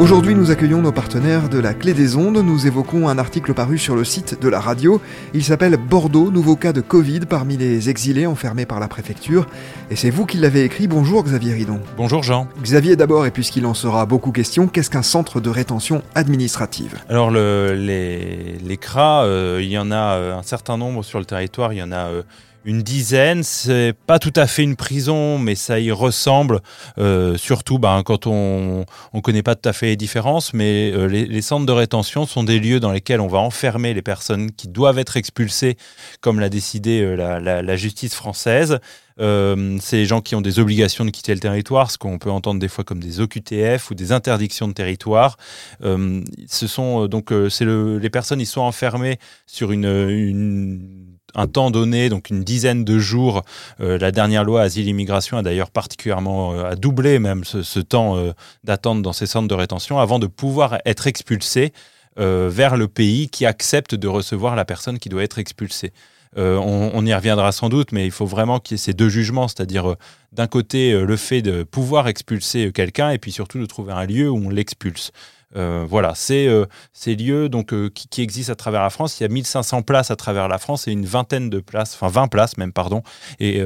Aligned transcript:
Aujourd'hui, 0.00 0.34
nous 0.34 0.50
accueillons 0.50 0.80
nos 0.80 0.92
partenaires 0.92 1.50
de 1.50 1.58
la 1.58 1.74
Clé 1.74 1.92
des 1.92 2.16
Ondes. 2.16 2.38
Nous 2.38 2.66
évoquons 2.66 3.06
un 3.06 3.18
article 3.18 3.52
paru 3.52 3.76
sur 3.76 3.94
le 3.94 4.02
site 4.02 4.40
de 4.40 4.48
la 4.48 4.58
radio. 4.58 4.98
Il 5.34 5.44
s'appelle 5.44 5.76
Bordeaux, 5.76 6.30
nouveau 6.30 6.56
cas 6.56 6.72
de 6.72 6.80
Covid 6.80 7.20
parmi 7.28 7.58
les 7.58 7.90
exilés 7.90 8.26
enfermés 8.26 8.64
par 8.64 8.80
la 8.80 8.88
préfecture. 8.88 9.46
Et 9.90 9.96
c'est 9.96 10.08
vous 10.08 10.24
qui 10.24 10.38
l'avez 10.38 10.64
écrit. 10.64 10.88
Bonjour 10.88 11.22
Xavier 11.22 11.52
Ridon. 11.52 11.80
Bonjour 11.98 12.22
Jean. 12.22 12.48
Xavier 12.62 12.96
d'abord, 12.96 13.26
et 13.26 13.30
puisqu'il 13.30 13.66
en 13.66 13.74
sera 13.74 14.06
beaucoup 14.06 14.32
question, 14.32 14.68
qu'est-ce 14.68 14.88
qu'un 14.88 15.02
centre 15.02 15.38
de 15.38 15.50
rétention 15.50 16.02
administrative? 16.14 16.96
Alors 17.10 17.30
le, 17.30 17.74
les, 17.74 18.56
les 18.64 18.76
CRA, 18.78 19.24
euh, 19.24 19.60
il 19.60 19.68
y 19.68 19.76
en 19.76 19.90
a 19.90 20.14
euh, 20.14 20.34
un 20.34 20.42
certain 20.42 20.78
nombre 20.78 21.04
sur 21.04 21.18
le 21.18 21.26
territoire. 21.26 21.74
Il 21.74 21.78
y 21.78 21.82
en 21.82 21.92
a... 21.92 22.06
Euh, 22.06 22.22
une 22.64 22.82
dizaine. 22.82 23.42
C'est 23.42 23.94
pas 24.06 24.18
tout 24.18 24.32
à 24.36 24.46
fait 24.46 24.62
une 24.62 24.76
prison, 24.76 25.38
mais 25.38 25.54
ça 25.54 25.80
y 25.80 25.90
ressemble. 25.90 26.60
Euh, 26.98 27.36
surtout 27.36 27.78
ben, 27.78 28.02
quand 28.02 28.26
on 28.26 28.84
ne 29.14 29.20
connaît 29.20 29.42
pas 29.42 29.54
tout 29.54 29.68
à 29.68 29.72
fait 29.72 29.86
les 29.86 29.96
différences. 29.96 30.52
Mais 30.54 30.92
euh, 30.92 31.06
les, 31.06 31.42
centres 31.42 31.66
de 31.66 31.72
rétention 31.72 32.26
sont 32.26 32.44
des 32.44 32.60
lieux 32.60 32.80
dans 32.80 32.92
lesquels 32.92 33.20
on 33.20 33.28
va 33.28 33.38
enfermer 33.38 33.94
les 33.94 34.02
personnes 34.02 34.52
qui 34.52 34.68
doivent 34.68 34.98
être 34.98 35.16
expulsées, 35.16 35.76
comme 36.20 36.40
l'a 36.40 36.48
décidé 36.48 37.00
euh, 37.02 37.16
la, 37.40 37.76
justice 37.76 38.14
française. 38.14 38.78
c'est 39.18 39.96
les 39.96 40.06
gens 40.06 40.20
qui 40.20 40.34
ont 40.34 40.40
des 40.40 40.58
obligations 40.58 41.04
de 41.04 41.10
quitter 41.10 41.34
le 41.34 41.40
territoire, 41.40 41.90
ce 41.90 41.98
qu'on 41.98 42.18
peut 42.18 42.30
entendre 42.30 42.60
des 42.60 42.68
fois 42.68 42.84
comme 42.84 43.00
des 43.00 43.20
OQTF 43.20 43.90
ou 43.90 43.94
des 43.94 44.12
interdictions 44.12 44.68
de 44.68 44.72
territoire. 44.72 45.36
ce 45.82 46.66
sont 46.66 47.06
donc 47.06 47.32
c'est 47.48 47.64
le, 47.64 47.98
les 47.98 48.10
personnes, 48.10 48.40
ils 48.40 48.46
sont 48.46 48.60
enfermés 48.60 49.18
sur 49.46 49.72
une, 49.72 49.86
une 49.86 51.18
un 51.34 51.46
temps 51.46 51.70
donné, 51.70 52.08
donc 52.08 52.30
une 52.30 52.42
dizaine 52.42 52.84
de 52.84 52.98
jours. 52.98 53.42
Euh, 53.80 53.98
la 53.98 54.12
dernière 54.12 54.44
loi 54.44 54.62
Asile-Immigration 54.62 55.38
a 55.38 55.42
d'ailleurs 55.42 55.70
particulièrement 55.70 56.54
euh, 56.54 56.70
a 56.70 56.76
doublé 56.76 57.18
même 57.18 57.44
ce, 57.44 57.80
temps 57.80 58.16
euh, 58.16 58.32
d'attente 58.64 59.02
dans 59.02 59.12
ces 59.12 59.26
centres 59.26 59.48
de 59.48 59.54
rétention 59.54 59.98
avant 59.98 60.18
de 60.18 60.26
pouvoir 60.26 60.78
être 60.84 61.06
expulsé 61.06 61.72
vers 62.16 62.76
le 62.76 62.86
pays 62.86 63.30
qui 63.30 63.46
accepte 63.46 63.94
de 63.94 64.06
recevoir 64.06 64.54
la 64.54 64.66
personne 64.66 64.98
qui 64.98 65.08
doit 65.08 65.22
être 65.22 65.38
expulsée. 65.38 65.94
On, 66.36 66.90
on, 66.92 67.06
y 67.06 67.14
reviendra 67.14 67.50
sans 67.50 67.70
doute, 67.70 67.92
mais 67.92 68.04
il 68.04 68.10
faut 68.10 68.26
vraiment 68.26 68.60
qu'il 68.60 68.74
y 68.74 68.78
ait 68.78 68.78
ces 68.82 68.92
deux 68.92 69.08
jugements, 69.08 69.48
c'est-à-dire 69.48 69.94
d'un 70.32 70.46
côté 70.46 70.92
le 70.92 71.16
fait 71.16 71.40
de 71.40 71.62
pouvoir 71.62 72.08
expulser 72.08 72.72
quelqu'un 72.72 73.08
et 73.08 73.16
puis 73.16 73.32
surtout 73.32 73.58
de 73.58 73.64
trouver 73.64 73.94
un 73.94 74.04
lieu 74.04 74.28
où 74.28 74.36
on 74.36 74.50
l'expulse. 74.50 75.12
Euh, 75.56 75.84
voilà, 75.88 76.12
c'est 76.14 76.46
euh, 76.46 76.66
ces 76.92 77.16
lieux 77.16 77.48
donc, 77.48 77.72
euh, 77.72 77.90
qui, 77.92 78.22
existent 78.22 78.52
à 78.52 78.56
travers 78.56 78.82
la 78.82 78.90
France. 78.90 79.18
Il 79.18 79.24
y 79.24 79.26
a 79.26 79.28
1500 79.28 79.82
places 79.82 80.10
à 80.10 80.16
travers 80.16 80.46
la 80.46 80.58
France 80.58 80.86
et 80.86 80.92
une 80.92 81.04
vingtaine 81.04 81.50
de 81.50 81.58
places, 81.58 81.94
enfin 81.94 82.08
20 82.08 82.28
places 82.28 82.56
même, 82.56 82.72
pardon, 82.72 83.02
et, 83.40 83.60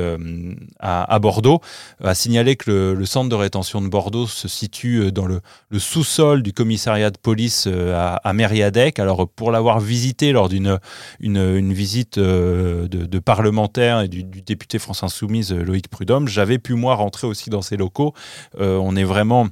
à, 0.78 1.18
Bordeaux. 1.18 1.60
À 2.02 2.14
signaler 2.14 2.56
que 2.56 2.94
le, 2.96 3.06
centre 3.06 3.28
de 3.28 3.34
rétention 3.34 3.80
de 3.82 3.88
Bordeaux 3.88 4.26
se 4.26 4.48
situe 4.48 5.12
dans 5.12 5.26
le, 5.26 5.40
sous-sol 5.78 6.42
du 6.42 6.52
commissariat 6.52 7.10
de 7.10 7.18
police 7.18 7.66
à, 7.66 8.32
Mériadec. 8.32 8.98
Alors, 8.98 9.28
pour 9.28 9.50
l'avoir 9.50 9.80
visité 9.80 10.32
lors 10.32 10.48
d'une 10.48 10.78
une, 11.20 11.72
visite 11.72 12.18
de, 12.18 13.18
parlementaires 13.18 14.00
et 14.00 14.08
du, 14.08 14.24
du, 14.24 14.42
député 14.42 14.78
France 14.78 15.02
Insoumise 15.02 15.52
Loïc 15.52 15.88
Prudhomme, 15.88 16.28
j'avais 16.28 16.58
pu 16.58 16.74
moi 16.74 16.94
rentrer 16.94 17.26
aussi 17.26 17.50
dans 17.50 17.62
ces 17.62 17.76
locaux. 17.76 18.14
on 18.58 18.96
est 18.96 19.04
vraiment 19.04 19.48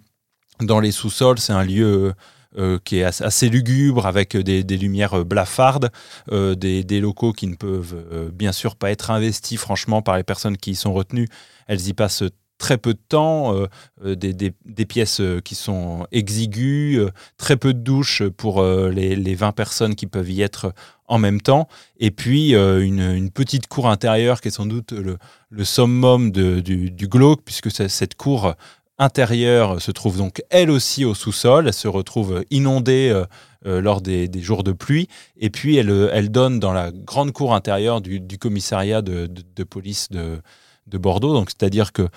dans 0.66 0.80
les 0.80 0.92
sous-sols. 0.92 1.38
C'est 1.38 1.52
un 1.52 1.64
lieu 1.64 2.12
euh, 2.58 2.78
qui 2.84 2.98
est 2.98 3.22
assez 3.22 3.48
lugubre 3.48 4.06
avec 4.06 4.36
des, 4.36 4.62
lumières 4.76 5.24
blafardes, 5.24 5.90
euh, 6.32 6.54
des, 6.54 7.00
locaux 7.00 7.32
qui 7.32 7.46
ne 7.46 7.54
peuvent 7.54 7.94
euh, 8.12 8.30
bien 8.30 8.52
sûr 8.52 8.76
pas 8.76 8.90
être 8.90 9.10
investis 9.10 9.58
franchement 9.58 10.02
par 10.02 10.18
les 10.18 10.22
personnes 10.22 10.58
qui 10.58 10.72
y 10.72 10.74
sont 10.74 10.92
retenues. 10.92 11.28
Elles 11.66 11.88
y 11.88 11.94
passent 11.94 12.24
très 12.58 12.76
peu 12.76 12.92
de 12.92 13.00
temps, 13.08 13.56
des, 14.04 14.86
pièces 14.86 15.22
qui 15.44 15.54
sont 15.54 16.06
exiguës, 16.12 17.10
très 17.38 17.56
peu 17.56 17.72
de 17.72 17.80
douches 17.80 18.22
pour 18.36 18.62
les, 18.62 19.34
20 19.34 19.52
personnes 19.52 19.94
qui 19.96 20.06
peuvent 20.06 20.30
y 20.30 20.42
être 20.42 20.72
en 21.08 21.18
même 21.18 21.40
temps, 21.40 21.66
et 21.98 22.12
puis 22.12 22.50
une, 22.52 23.30
petite 23.30 23.66
cour 23.66 23.88
intérieure 23.88 24.40
qui 24.40 24.48
est 24.48 24.52
sans 24.52 24.66
doute 24.66 24.92
le, 24.92 25.64
summum 25.64 26.30
du, 26.30 26.90
du 26.92 27.08
glauque, 27.08 27.42
puisque 27.44 27.72
cette 27.72 28.14
cour 28.14 28.54
intérieure 29.02 29.80
se 29.80 29.90
trouve 29.90 30.16
donc 30.16 30.42
elle 30.50 30.70
aussi 30.70 31.04
au 31.04 31.14
sous-sol, 31.14 31.66
elle 31.66 31.72
se 31.72 31.88
retrouve 31.88 32.44
inondée 32.50 33.10
euh, 33.10 33.24
euh, 33.66 33.80
lors 33.80 34.00
des, 34.00 34.28
jours 34.40 34.64
de 34.64 34.72
pluie, 34.72 35.08
et 35.36 35.50
puis 35.50 35.76
elle, 35.76 35.90
euh, 35.90 36.10
elle 36.12 36.30
donne 36.30 36.58
dans 36.58 36.72
la 36.72 36.90
grande 36.90 37.32
cour 37.32 37.54
intérieure 37.54 38.00
du, 38.00 38.38
commissariat 38.38 39.02
de, 39.02 39.28
police 39.64 40.08
de, 40.10 40.40
de 40.88 40.98
Bordeaux. 40.98 41.32
Donc, 41.32 41.50
c'est-à-dire 41.50 41.92
que 41.92 42.08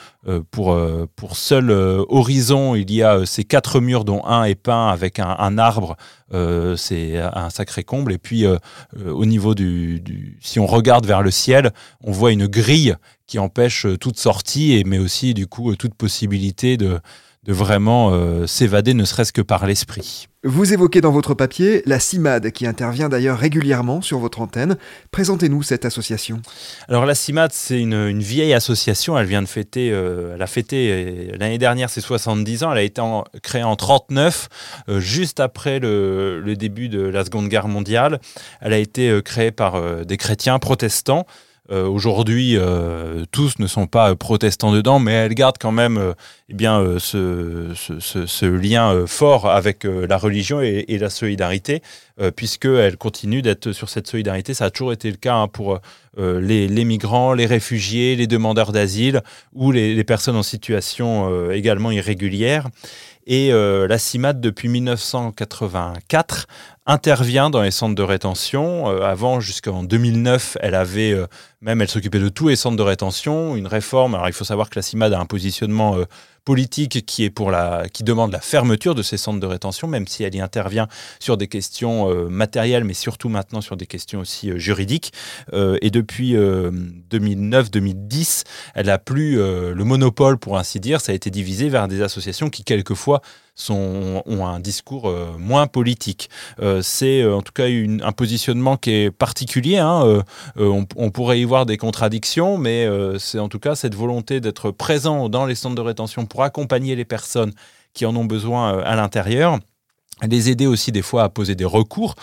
pour, 0.49 0.75
pour 1.15 1.37
seul 1.37 1.69
horizon, 1.69 2.73
il 2.73 2.91
y 2.91 3.03
a 3.03 3.27
ces 3.27 3.43
quatre 3.43 3.79
murs, 3.79 4.05
dont 4.05 4.25
un 4.25 4.45
est 4.45 4.55
peint 4.55 4.87
avec 4.87 5.19
un, 5.19 5.57
arbre. 5.59 5.97
c'est 6.31 7.17
un 7.19 7.51
sacré 7.51 7.83
comble. 7.83 8.11
Et 8.11 8.17
puis, 8.17 8.45
au 9.05 9.25
niveau 9.25 9.53
du, 9.53 9.99
du, 10.01 10.39
si 10.41 10.59
on 10.59 10.65
regarde 10.65 11.05
vers 11.05 11.21
le 11.21 11.29
ciel, 11.29 11.71
on 12.03 12.11
voit 12.11 12.31
une 12.31 12.47
grille 12.47 12.95
qui 13.27 13.39
empêche 13.39 13.85
euh, 13.85 13.97
toute 13.97 14.17
sortie, 14.17 14.73
et, 14.73 14.83
mais 14.83 14.99
aussi 14.99 15.33
du 15.33 15.47
coup 15.47 15.71
euh, 15.71 15.75
toute 15.75 15.95
possibilité 15.95 16.77
de, 16.77 16.99
de 17.43 17.53
vraiment 17.53 18.11
euh, 18.11 18.45
s'évader, 18.45 18.93
ne 18.93 19.03
serait-ce 19.03 19.33
que 19.33 19.41
par 19.41 19.65
l'esprit. 19.65 20.27
Vous 20.43 20.73
évoquez 20.73 21.01
dans 21.01 21.11
votre 21.11 21.33
papier 21.33 21.81
la 21.87 21.99
CIMAD, 21.99 22.51
qui 22.51 22.67
intervient 22.67 23.09
d'ailleurs 23.09 23.39
régulièrement 23.39 24.03
sur 24.03 24.19
votre 24.19 24.41
antenne. 24.41 24.77
Présentez-nous 25.09 25.63
cette 25.63 25.85
association. 25.85 26.39
Alors 26.87 27.07
la 27.07 27.15
CIMAD, 27.15 27.51
c'est 27.51 27.79
une, 27.79 28.19
vieille 28.19 28.53
association. 28.53 29.17
Elle 29.17 29.25
vient 29.25 29.41
de 29.41 29.47
fêter, 29.47 29.87
elle 29.87 30.39
a 30.39 30.45
fêté 30.45 31.31
l'année 31.39 31.57
dernière 31.57 31.89
ses 31.89 32.01
70 32.01 32.63
ans. 32.63 32.71
Elle 32.71 32.77
a 32.77 32.83
été 32.83 33.01
créée 33.41 33.63
en 33.63 33.75
39, 33.75 34.49
juste 34.97 35.39
après 35.39 35.79
le, 35.79 36.39
le, 36.41 36.55
début 36.55 36.89
de 36.89 37.01
la 37.01 37.25
Seconde 37.25 37.47
Guerre 37.47 37.67
mondiale. 37.67 38.19
Elle 38.61 38.73
a 38.73 38.77
été 38.77 39.19
créée 39.25 39.51
par 39.51 40.05
des 40.05 40.17
chrétiens 40.17 40.59
protestants. 40.59 41.25
Euh, 41.71 41.87
aujourd'hui, 41.87 42.57
euh, 42.57 43.25
tous 43.31 43.57
ne 43.59 43.67
sont 43.67 43.87
pas 43.87 44.15
protestants 44.15 44.71
dedans, 44.71 44.99
mais 44.99 45.13
elle 45.13 45.33
garde 45.33 45.57
quand 45.59 45.71
même 45.71 46.13
eh 46.49 46.53
bien, 46.53 46.97
ce, 46.99 48.45
lien 48.45 49.05
fort 49.07 49.49
avec 49.49 49.83
la 49.83 50.17
religion 50.17 50.61
et, 50.61 50.97
la 50.99 51.09
solidarité, 51.09 51.81
puisqu'elle 52.35 52.97
continue 52.97 53.41
d'être 53.41 53.71
sur 53.71 53.89
cette 53.89 54.07
solidarité. 54.07 54.53
Ça 54.53 54.65
a 54.65 54.69
toujours 54.69 54.93
été 54.93 55.09
le 55.09 55.17
cas 55.17 55.35
hein, 55.35 55.47
pour 55.47 55.79
les, 56.17 56.67
les, 56.67 56.85
migrants, 56.85 57.33
les 57.33 57.45
réfugiés, 57.45 58.15
les 58.15 58.27
demandeurs 58.27 58.71
d'asile 58.71 59.21
ou 59.53 59.71
les, 59.71 60.03
personnes 60.05 60.37
en 60.37 60.43
situation 60.43 61.51
également 61.51 61.91
irrégulière. 61.91 62.69
Et 63.27 63.51
la 63.51 63.97
CIMAD, 63.97 64.39
depuis 64.39 64.69
1984, 64.69 66.47
intervient 66.85 67.49
dans 67.49 67.61
les 67.61 67.71
centres 67.71 67.95
de 67.95 68.03
rétention. 68.03 68.89
Euh, 68.89 69.01
avant, 69.01 69.39
jusqu'en 69.39 69.83
2009, 69.83 70.57
elle 70.61 70.75
avait 70.75 71.11
euh, 71.11 71.25
même, 71.61 71.81
elle 71.81 71.89
s'occupait 71.89 72.19
de 72.19 72.29
tous 72.29 72.49
les 72.49 72.55
centres 72.55 72.77
de 72.77 72.83
rétention. 72.83 73.55
Une 73.55 73.67
réforme. 73.67 74.15
Alors, 74.15 74.27
il 74.27 74.33
faut 74.33 74.43
savoir 74.43 74.69
que 74.69 74.77
la 74.77 74.81
CIMAD 74.83 75.13
a 75.13 75.19
un 75.19 75.25
positionnement 75.25 75.97
euh, 75.97 76.05
politique 76.45 77.05
qui 77.05 77.23
est 77.23 77.29
pour 77.29 77.51
la, 77.51 77.85
qui 77.91 78.03
demande 78.03 78.31
la 78.31 78.39
fermeture 78.39 78.95
de 78.95 79.01
ces 79.01 79.17
centres 79.17 79.39
de 79.39 79.45
rétention, 79.45 79.87
même 79.87 80.07
si 80.07 80.23
elle 80.23 80.35
y 80.35 80.41
intervient 80.41 80.87
sur 81.19 81.37
des 81.37 81.47
questions 81.47 82.29
matérielles, 82.29 82.83
mais 82.83 82.93
surtout 82.93 83.29
maintenant 83.29 83.61
sur 83.61 83.77
des 83.77 83.87
questions 83.87 84.21
aussi 84.21 84.51
juridiques. 84.57 85.11
et 85.53 85.89
depuis 85.89 86.35
2009-2010, 86.35 88.43
elle 88.75 88.89
a 88.89 88.97
plus 88.97 89.35
le 89.35 89.83
monopole, 89.83 90.37
pour 90.37 90.57
ainsi 90.57 90.79
dire. 90.79 91.01
Ça 91.01 91.11
a 91.11 91.15
été 91.15 91.29
divisé 91.29 91.69
vers 91.69 91.87
des 91.87 92.01
associations 92.01 92.49
qui 92.49 92.63
quelquefois 92.63 93.21
sont, 93.55 94.21
ont 94.25 94.45
un 94.45 94.59
discours 94.59 95.11
moins 95.39 95.67
politique. 95.67 96.29
Euh, 96.61 96.81
c'est 96.81 97.21
euh, 97.21 97.35
en 97.35 97.41
tout 97.41 97.53
cas 97.53 97.65
un 97.65 98.11
positionnement 98.11 98.77
qui 98.77 98.91
est 98.91 99.11
particulier. 99.11 99.77
Hein. 99.77 100.23
Euh, 100.57 100.83
on, 100.95 101.11
pourrait 101.11 101.39
y 101.39 101.43
voir 101.45 101.65
des 101.65 101.77
contradictions, 101.77 102.57
mais 102.57 102.87
c'est 103.19 103.39
en 103.39 103.47
tout 103.47 103.59
cas 103.59 103.75
cette 103.75 103.95
volonté 103.95 104.41
d'être 104.41 104.71
présent 104.71 105.29
dans 105.29 105.45
les 105.45 105.55
centres 105.55 105.75
de 105.75 105.81
rétention 105.81 106.25
pour 106.25 106.34
accompagner 106.43 106.95
les 106.95 107.05
personnes 107.05 107.53
qui 107.93 108.05
en 108.05 108.15
ont 108.15 108.25
besoin 108.25 108.79
à 108.79 108.95
l'intérieur. 108.95 109.59
Les 110.25 110.49
aider 110.49 110.65
aussi 110.65 110.93
des 110.93 111.01
fois 111.01 111.23
à 111.23 111.29
poser 111.29 111.55
des 111.55 111.65
recours, 111.65 112.15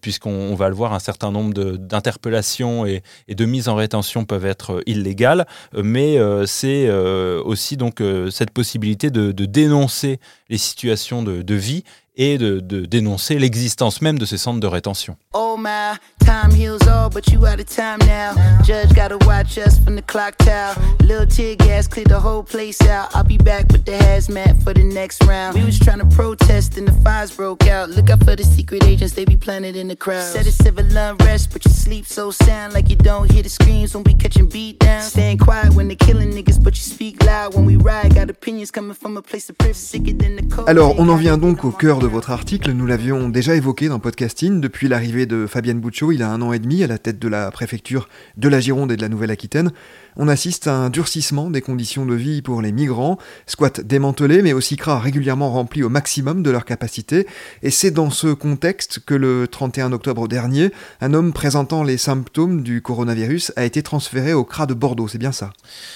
puisqu'on 0.00 0.56
va 0.56 0.68
le 0.68 0.74
voir, 0.74 0.92
un 0.92 0.98
certain 0.98 1.30
nombre 1.30 1.76
d'interpellations 1.76 2.84
et, 2.84 3.02
de 3.28 3.44
mises 3.44 3.68
en 3.68 3.76
rétention 3.76 4.24
peuvent 4.24 4.44
être 4.44 4.82
illégales, 4.86 5.46
mais 5.72 6.18
c'est 6.46 6.90
aussi 6.90 7.76
donc 7.76 8.02
cette 8.32 8.50
possibilité 8.50 9.12
de, 9.12 9.30
dénoncer 9.44 10.18
les 10.48 10.58
situations 10.58 11.22
de 11.22 11.54
vie 11.54 11.84
et 12.18 12.36
de, 12.36 12.58
de 12.58 12.84
dénoncer 12.84 13.38
l'existence 13.38 14.02
même 14.02 14.18
de 14.18 14.26
ces 14.26 14.38
centres 14.38 14.58
de 14.58 14.66
rétention. 14.66 15.16
Oh 15.32 15.56
my, 15.56 15.96
time 16.18 16.52
heals 16.52 16.86
all, 16.88 17.08
but 17.08 17.32
you 17.32 17.46
out 17.46 17.60
of 17.60 17.66
time 17.66 17.98
now. 18.00 18.34
Judge 18.64 18.92
gotta 18.92 19.16
watch 19.24 19.56
us 19.56 19.78
from 19.78 19.94
the 19.94 20.02
clock 20.02 20.36
tower. 20.38 20.74
Little 21.00 21.26
tear 21.26 21.54
gas 21.54 21.86
clear 21.86 22.04
the 22.06 22.18
whole 22.18 22.42
place 22.42 22.80
out. 22.82 23.14
I'll 23.14 23.22
be 23.22 23.38
back 23.38 23.70
with 23.70 23.84
the 23.84 23.92
hazmat 23.92 24.62
for 24.64 24.74
the 24.74 24.82
next 24.82 25.24
round. 25.24 25.54
We 25.54 25.64
was 25.64 25.78
trying 25.78 26.00
to 26.00 26.06
protest 26.16 26.76
and 26.76 26.88
the 26.88 26.92
fires 27.04 27.30
broke 27.30 27.68
out. 27.68 27.90
Look 27.90 28.10
out 28.10 28.24
for 28.24 28.34
the 28.34 28.44
secret 28.44 28.84
agents, 28.84 29.14
they 29.14 29.24
be 29.24 29.36
planted 29.36 29.76
in 29.76 29.86
the 29.86 29.96
crowd. 29.96 30.24
Said 30.32 30.46
it's 30.46 30.56
civil 30.56 30.84
unrest, 30.84 31.52
but 31.52 31.64
you 31.64 31.70
sleep 31.70 32.04
so 32.04 32.32
sound 32.32 32.74
like 32.74 32.90
you 32.90 32.96
don't 32.96 33.30
hear 33.30 33.44
the 33.44 33.48
screams 33.48 33.94
when 33.94 34.02
we 34.02 34.14
catching 34.14 34.48
beat 34.48 34.80
down. 34.80 35.02
Staying 35.02 35.38
quiet 35.38 35.74
when 35.74 35.86
they 35.86 35.96
killing 35.96 36.32
niggas, 36.32 36.62
but 36.62 36.74
you 36.74 36.82
speak 36.82 37.22
loud 37.22 37.54
when 37.54 37.64
we 37.64 37.76
ride. 37.76 38.12
Got 38.14 38.28
opinions 38.28 38.72
coming 38.72 38.94
from 38.94 39.16
a 39.16 39.22
place 39.22 39.48
of 39.48 39.56
privilege, 39.56 39.76
sicker 39.76 40.14
than 40.14 40.34
the 40.34 40.42
cold. 40.52 40.68
Alors, 40.68 40.98
on 40.98 41.08
en 41.08 41.16
vient 41.16 41.38
donc 41.38 41.64
au 41.64 41.70
cœur 41.70 42.00
de 42.00 42.07
votre 42.08 42.30
article. 42.30 42.72
Nous 42.72 42.86
l'avions 42.86 43.28
déjà 43.28 43.54
évoqué 43.54 43.88
dans 43.88 43.98
Podcasting. 43.98 44.60
Depuis 44.60 44.88
l'arrivée 44.88 45.26
de 45.26 45.46
Fabienne 45.46 45.80
Bouchot, 45.80 46.12
il 46.12 46.22
a 46.22 46.30
un 46.30 46.40
an 46.42 46.52
et 46.52 46.58
demi 46.58 46.82
à 46.82 46.86
la 46.86 46.98
tête 46.98 47.18
de 47.18 47.28
la 47.28 47.50
préfecture 47.50 48.08
de 48.36 48.48
la 48.48 48.60
Gironde 48.60 48.90
et 48.92 48.96
de 48.96 49.02
la 49.02 49.08
Nouvelle-Aquitaine, 49.08 49.72
on 50.18 50.28
assiste 50.28 50.66
à 50.66 50.74
un 50.74 50.90
durcissement 50.90 51.50
des 51.50 51.62
conditions 51.62 52.04
de 52.04 52.14
vie 52.14 52.42
pour 52.42 52.60
les 52.60 52.72
migrants, 52.72 53.18
squats 53.46 53.82
démantelés, 53.84 54.42
mais 54.42 54.52
aussi 54.52 54.76
cras 54.76 54.98
régulièrement 54.98 55.50
remplis 55.50 55.82
au 55.82 55.88
maximum 55.88 56.42
de 56.42 56.50
leur 56.50 56.64
capacité. 56.64 57.26
Et 57.62 57.70
c'est 57.70 57.92
dans 57.92 58.10
ce 58.10 58.26
contexte 58.28 58.98
que 59.06 59.14
le 59.14 59.46
31 59.48 59.92
octobre 59.92 60.28
dernier, 60.28 60.72
un 61.00 61.14
homme 61.14 61.32
présentant 61.32 61.84
les 61.84 61.96
symptômes 61.96 62.62
du 62.62 62.82
coronavirus 62.82 63.52
a 63.56 63.64
été 63.64 63.82
transféré 63.82 64.34
au 64.34 64.44
CRA 64.44 64.66
de 64.66 64.74
Bordeaux. 64.74 65.08
C'est 65.08 65.18
bien 65.18 65.32
ça? 65.32 65.52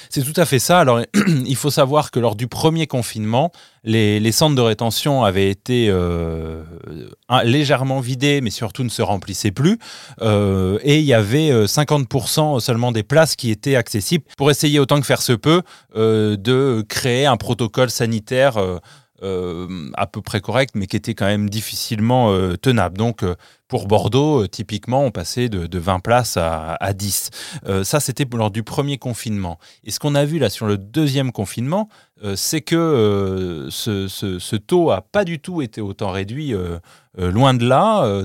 C'est 0.08 0.22
tout 0.22 0.40
à 0.40 0.46
fait 0.46 0.60
ça. 0.60 0.80
Alors, 0.80 1.00
il 1.26 1.56
faut 1.56 1.70
savoir 1.70 2.10
que 2.10 2.20
lors 2.20 2.36
du 2.36 2.46
premier 2.46 2.86
confinement, 2.86 3.50
les, 3.84 4.32
centres 4.32 4.54
de 4.54 4.60
rétention 4.60 5.24
avaient 5.24 5.50
été 5.50 5.88
euh, 5.88 6.62
légèrement 7.44 8.00
vidés, 8.00 8.40
mais 8.40 8.50
surtout 8.50 8.84
ne 8.84 8.88
se 8.88 9.02
remplissaient 9.02 9.50
plus. 9.50 9.78
Euh, 10.20 10.78
et 10.82 10.98
il 10.98 11.04
y 11.04 11.14
avait 11.14 11.50
50% 11.64 12.56
euh, 12.56 12.60
seulement 12.60 12.92
des 12.92 13.02
places 13.02 13.34
qui 13.34 13.50
étaient 13.50 13.74
accessibles 13.74 14.11
pour 14.18 14.50
essayer 14.50 14.78
autant 14.78 15.00
que 15.00 15.06
faire 15.06 15.22
se 15.22 15.32
peut 15.32 15.62
de 15.94 16.84
créer 16.88 17.26
un 17.26 17.36
protocole 17.36 17.90
sanitaire. 17.90 18.58
à 19.22 20.06
peu 20.08 20.20
près 20.20 20.40
correct, 20.40 20.72
mais 20.74 20.88
qui 20.88 20.96
était 20.96 21.14
quand 21.14 21.26
même 21.26 21.48
difficilement 21.48 22.36
tenable. 22.60 22.98
Donc, 22.98 23.24
pour 23.72 23.86
Bordeaux, 23.86 24.46
typiquement, 24.46 25.02
on 25.02 25.10
passait 25.10 25.48
de, 25.48 25.78
20 25.78 26.00
places 26.00 26.36
à, 26.36 26.74
à 26.74 26.92
10. 26.92 27.30
ça, 27.84 28.00
c'était 28.00 28.26
lors 28.34 28.50
du 28.50 28.62
premier 28.62 28.98
confinement. 28.98 29.58
Et 29.82 29.90
ce 29.90 29.98
qu'on 29.98 30.14
a 30.14 30.26
vu 30.26 30.38
là 30.38 30.50
sur 30.50 30.66
le 30.66 30.76
deuxième 30.76 31.32
confinement, 31.32 31.88
euh, 32.24 32.36
c'est 32.36 32.60
que 32.60 32.76
euh, 32.76 33.70
ce, 33.70 34.56
taux 34.56 34.90
a 34.90 35.00
pas 35.00 35.24
du 35.24 35.40
tout 35.40 35.60
été 35.60 35.80
autant 35.80 36.10
réduit, 36.10 36.54
euh, 36.54 36.78
loin 37.16 37.52
de 37.52 37.66
là. 37.66 38.22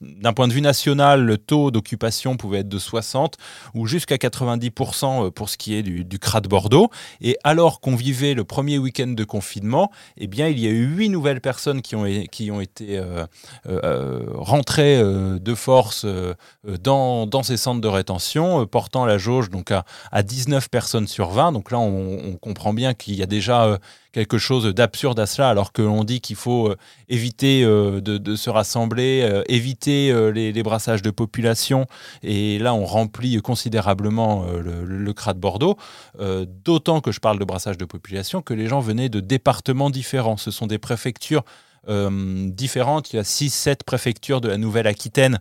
D'un 0.00 0.32
point 0.32 0.48
de 0.48 0.52
vue 0.52 0.60
national, 0.60 1.24
le 1.24 1.38
taux 1.38 1.70
d'occupation 1.70 2.36
pouvait 2.36 2.60
être 2.60 2.68
de 2.68 2.78
60 2.78 3.36
ou 3.74 3.86
jusqu'à 3.86 4.16
90% 4.16 5.30
pour 5.30 5.48
ce 5.48 5.56
qui 5.56 5.74
est 5.74 5.82
du, 5.82 6.04
du 6.04 6.18
de 6.18 6.48
Bordeaux. 6.48 6.88
Et 7.20 7.36
alors 7.44 7.80
qu'on 7.80 7.94
vivait 7.94 8.34
le 8.34 8.44
premier 8.44 8.78
week-end 8.78 9.08
de 9.08 9.24
confinement, 9.24 9.90
eh 10.16 10.28
bien, 10.28 10.48
il 10.48 10.58
y 10.58 10.66
a 10.66 10.70
eu 10.70 10.84
huit 10.84 11.10
nouvelles 11.10 11.40
personnes 11.42 11.82
qui 11.82 11.94
ont 11.94 12.06
été 12.60 13.02
rentrées 13.66 14.81
de 14.82 15.54
force 15.54 16.06
dans, 16.64 17.26
dans, 17.26 17.42
ces 17.42 17.56
centres 17.56 17.80
de 17.80 17.88
rétention, 17.88 18.66
portant 18.66 19.04
la 19.04 19.18
jauge 19.18 19.50
donc 19.50 19.70
à, 19.70 19.84
à 20.10 20.22
19 20.22 20.68
personnes 20.68 21.06
sur 21.06 21.30
20. 21.30 21.52
Donc 21.52 21.70
là, 21.70 21.78
on, 21.78 22.36
comprend 22.40 22.72
bien 22.72 22.94
qu'il 22.94 23.14
y 23.14 23.22
a 23.22 23.26
déjà 23.26 23.64
euh, 23.64 23.78
quelque 24.12 24.38
chose 24.38 24.66
d'absurde 24.74 25.18
à 25.20 25.26
cela, 25.26 25.48
alors 25.48 25.72
que 25.72 25.82
l'on 25.82 26.04
dit 26.04 26.20
qu'il 26.20 26.36
faut 26.36 26.68
euh, 26.68 26.76
éviter 27.08 27.62
euh, 27.62 28.00
de, 28.00 28.36
se 28.36 28.50
rassembler, 28.50 29.42
éviter 29.48 30.12
les, 30.32 30.62
brassages 30.62 31.02
de 31.02 31.10
population. 31.10 31.86
Et 32.22 32.58
là, 32.58 32.74
on 32.74 32.84
remplit 32.84 33.40
considérablement 33.40 34.46
le, 34.46 34.84
le, 34.84 35.12
de 35.12 35.38
Bordeaux. 35.38 35.76
D'autant 36.64 37.00
que 37.00 37.12
je 37.12 37.20
parle 37.20 37.38
de 37.38 37.44
brassage 37.44 37.78
de 37.78 37.84
population, 37.84 38.42
que 38.42 38.54
les 38.54 38.68
gens 38.68 38.80
venaient 38.80 39.08
de 39.08 39.20
départements 39.20 39.90
différents. 39.90 40.36
Ce 40.36 40.50
sont 40.50 40.66
des 40.66 40.78
préfectures 40.78 41.44
différentes. 41.86 43.12
Il 43.12 43.16
y 43.16 43.18
a 43.18 43.22
6-7 43.22 43.84
préfectures 43.84 44.40
de 44.40 44.48
la 44.48 44.56
Nouvelle-Aquitaine 44.58 45.40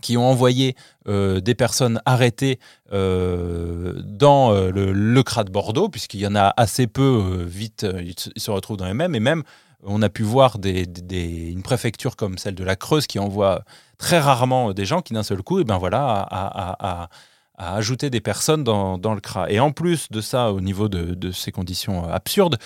qui 0.00 0.16
ont 0.16 0.28
envoyé 0.28 0.76
euh, 1.08 1.40
des 1.40 1.54
personnes 1.54 2.00
arrêtées 2.04 2.58
euh, 2.92 3.94
dans 4.04 4.52
euh, 4.52 4.70
le, 4.70 4.92
le, 4.92 5.22
CRA 5.22 5.44
de 5.44 5.50
Bordeaux, 5.50 5.88
puisqu'il 5.88 6.20
y 6.20 6.26
en 6.26 6.34
a 6.34 6.52
assez 6.56 6.86
peu, 6.86 7.44
vite, 7.46 7.86
ils 8.00 8.14
se 8.40 8.50
retrouvent 8.50 8.76
dans 8.76 8.86
les 8.86 8.94
mêmes, 8.94 9.14
et 9.14 9.20
même 9.20 9.42
on 9.82 10.00
a 10.02 10.08
pu 10.08 10.22
voir 10.22 10.56
une 10.64 11.62
préfecture 11.62 12.16
comme 12.16 12.38
celle 12.38 12.54
de 12.54 12.64
la 12.64 12.76
Creuse 12.76 13.06
qui 13.06 13.18
envoie 13.18 13.64
très 13.98 14.18
rarement 14.18 14.72
des 14.72 14.86
gens 14.86 15.02
qui 15.02 15.12
d'un 15.12 15.22
seul 15.22 15.42
coup, 15.42 15.60
et 15.60 15.64
ben 15.64 15.76
voilà, 15.78 17.08
a, 17.56 17.74
ajouté 17.74 18.10
des 18.10 18.20
personnes 18.20 18.64
dans, 18.64 19.14
le 19.14 19.20
CRA. 19.20 19.50
Et 19.50 19.60
en 19.60 19.72
plus 19.72 20.10
de 20.10 20.20
ça, 20.20 20.52
au 20.52 20.60
niveau 20.60 20.88
de, 20.88 21.30
ces 21.30 21.52
conditions 21.52 22.08
absurdes, 22.08 22.58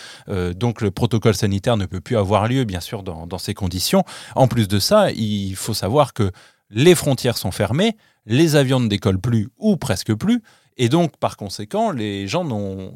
donc 0.56 0.81
le 0.81 0.90
protocole 0.90 1.35
sanitaire 1.35 1.76
ne 1.76 1.87
peut 1.87 2.00
plus 2.00 2.17
avoir 2.17 2.49
lieu, 2.49 2.64
bien 2.64 2.81
sûr, 2.81 3.02
dans, 3.02 3.38
ces 3.38 3.55
conditions. 3.55 4.05
En 4.35 4.49
plus 4.49 4.69
de 4.69 4.79
ça, 4.79 5.11
il 5.12 5.56
faut 5.56 5.75
savoir 5.75 6.12
que 6.12 6.31
les 6.70 6.94
frontières 6.94 7.38
sont 7.38 7.50
fermées, 7.50 7.96
les 8.26 8.56
avions 8.56 8.81
ne 8.81 8.88
décollent 8.88 9.20
plus 9.20 9.49
ou 9.58 9.76
presque 9.76 10.14
plus, 10.14 10.43
et 10.76 10.88
donc 10.88 11.17
par 11.17 11.37
conséquent, 11.37 11.90
les 11.90 12.29
gens 12.29 12.46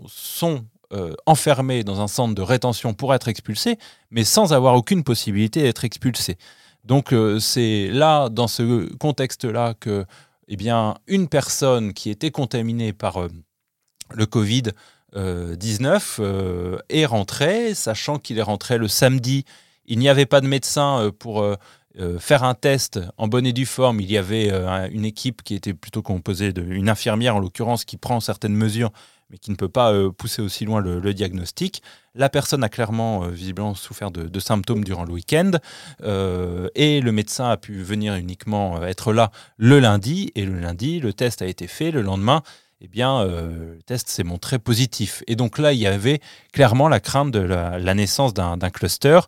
sont 0.06 0.64
euh, 0.92 1.14
enfermés 1.26 1.84
dans 1.84 2.00
un 2.00 2.06
centre 2.06 2.34
de 2.34 2.42
rétention 2.42 2.94
pour 2.94 3.14
être 3.14 3.28
expulsés, 3.28 3.78
mais 4.10 4.24
sans 4.24 4.52
avoir 4.52 4.74
aucune 4.74 5.02
possibilité 5.02 5.62
d'être 5.62 5.84
expulsés. 5.84 6.36
Donc 6.84 7.12
euh, 7.12 7.38
c'est 7.38 7.88
là, 7.88 8.28
dans 8.28 8.46
ce 8.46 8.92
contexte-là, 8.96 9.74
que 9.80 10.04
eh 10.48 10.56
bien, 10.56 10.96
une 11.06 11.28
personne 11.28 11.92
qui 11.92 12.10
était 12.10 12.30
contaminée 12.30 12.92
par 12.92 13.22
euh, 13.22 13.28
le 14.12 14.26
Covid 14.26 14.64
19 15.14 16.20
est 16.88 17.04
rentrée, 17.04 17.74
sachant 17.74 18.18
qu'il 18.18 18.38
est 18.38 18.42
rentré 18.42 18.78
le 18.78 18.88
samedi. 18.88 19.44
Il 19.84 19.98
n'y 19.98 20.08
avait 20.08 20.24
pas 20.24 20.40
de 20.40 20.46
médecin 20.46 21.10
pour 21.18 21.44
euh, 21.98 22.18
faire 22.18 22.42
un 22.42 22.54
test 22.54 23.00
en 23.18 23.28
bonne 23.28 23.44
et 23.44 23.52
due 23.52 23.66
forme, 23.66 24.00
il 24.00 24.10
y 24.10 24.16
avait 24.16 24.50
euh, 24.50 24.88
une 24.90 25.04
équipe 25.04 25.42
qui 25.42 25.54
était 25.54 25.74
plutôt 25.74 26.00
composée 26.00 26.54
d'une 26.54 26.88
infirmière 26.88 27.36
en 27.36 27.38
l'occurrence 27.38 27.84
qui 27.84 27.98
prend 27.98 28.18
certaines 28.20 28.54
mesures 28.54 28.92
mais 29.32 29.38
qui 29.38 29.50
ne 29.50 29.56
peut 29.56 29.68
pas 29.68 29.92
euh, 29.92 30.10
pousser 30.10 30.42
aussi 30.42 30.64
loin 30.64 30.80
le, 30.80 31.14
diagnostic. 31.14 31.82
La 32.14 32.28
personne 32.28 32.62
a 32.62 32.68
clairement, 32.68 33.26
visiblement, 33.28 33.74
souffert 33.74 34.10
de, 34.10 34.40
symptômes 34.40 34.84
durant 34.84 35.04
le 35.04 35.12
week-end, 35.12 35.52
et 36.02 37.00
le 37.00 37.12
médecin 37.12 37.48
a 37.48 37.56
pu 37.56 37.82
venir 37.82 38.14
uniquement 38.16 38.82
être 38.84 39.14
là 39.14 39.30
le 39.56 39.80
lundi, 39.80 40.30
et 40.34 40.44
le 40.44 40.58
lundi, 40.58 41.00
le 41.00 41.14
test 41.14 41.40
a 41.40 41.46
été 41.46 41.66
fait, 41.66 41.90
le 41.90 42.02
lendemain, 42.02 42.42
eh 42.82 42.88
bien, 42.88 43.24
le 43.24 43.78
test 43.86 44.10
s'est 44.10 44.24
montré 44.24 44.58
positif. 44.58 45.22
Et 45.26 45.36
donc 45.36 45.56
là, 45.58 45.72
il 45.72 45.78
y 45.78 45.86
avait 45.86 46.20
clairement 46.52 46.88
la 46.88 47.00
crainte 47.00 47.30
de 47.30 47.40
la 47.40 47.94
naissance 47.94 48.34
d'un 48.34 48.58
cluster. 48.70 49.20